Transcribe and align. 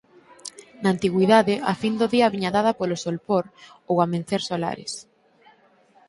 Na 0.81 0.89
antigüidade 0.95 1.55
a 1.71 1.73
fin 1.81 1.93
do 1.99 2.07
día 2.13 2.31
viña 2.33 2.53
dada 2.57 2.77
polo 2.79 2.97
solpor 3.05 3.45
ou 3.89 3.95
o 3.99 4.03
amencer 4.05 4.41
solares. 4.49 4.93